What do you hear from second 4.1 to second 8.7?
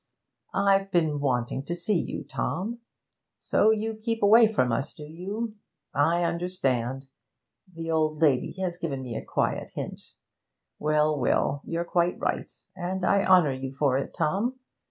away from us, do you? I understand. The old lady